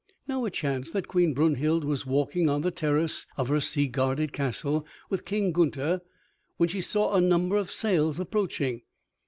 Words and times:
Now 0.27 0.45
it 0.45 0.53
chanced 0.53 0.93
that 0.93 1.07
Queen 1.07 1.35
Brunhild 1.35 1.83
was 1.83 2.07
walking 2.07 2.49
on 2.49 2.63
the 2.63 2.71
terrace 2.71 3.27
of 3.37 3.49
her 3.49 3.61
sea 3.61 3.85
guarded 3.85 4.33
castle 4.33 4.83
with 5.11 5.25
King 5.25 5.51
Gunther 5.51 6.01
when 6.57 6.69
she 6.69 6.81
saw 6.81 7.13
a 7.13 7.21
number 7.21 7.55
of 7.55 7.69
sails 7.69 8.19
approaching. 8.19 8.81